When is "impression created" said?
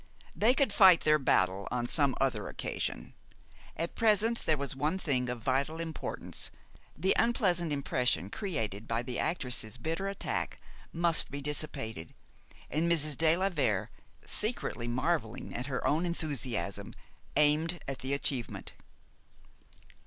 7.71-8.87